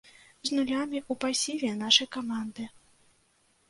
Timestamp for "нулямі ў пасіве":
0.59-1.69